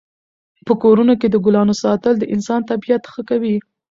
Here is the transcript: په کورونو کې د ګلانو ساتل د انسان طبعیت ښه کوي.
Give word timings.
په 0.65 0.73
کورونو 0.81 1.13
کې 1.19 1.27
د 1.29 1.35
ګلانو 1.45 1.73
ساتل 1.83 2.13
د 2.17 2.23
انسان 2.35 2.61
طبعیت 2.69 3.03
ښه 3.11 3.21
کوي. 3.29 3.55